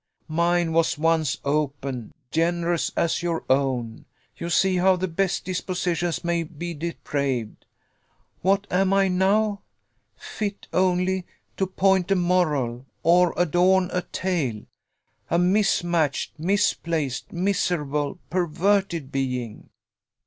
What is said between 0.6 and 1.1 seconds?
was